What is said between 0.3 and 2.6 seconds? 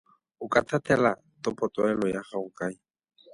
O ka tlhatlhela topotuelo ya gago